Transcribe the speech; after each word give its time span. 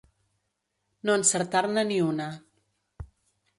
No 1.09 1.17
encertar-ne 1.19 1.85
ni 1.93 2.01
una. 2.09 2.33